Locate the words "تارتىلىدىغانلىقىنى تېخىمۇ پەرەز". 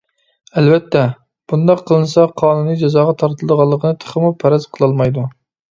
3.21-4.69